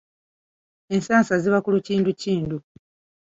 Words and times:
Ensansa 0.93 1.33
ziva 1.43 1.59
ku 1.63 1.69
lukindukundu. 1.75 2.57